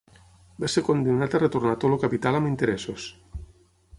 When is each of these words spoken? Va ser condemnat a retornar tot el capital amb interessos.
Va 0.63 0.69
ser 0.75 0.81
condemnat 0.87 1.35
a 1.35 1.41
retornar 1.43 1.75
tot 1.83 1.95
el 1.97 2.03
capital 2.05 2.37
amb 2.39 2.51
interessos. 2.55 3.09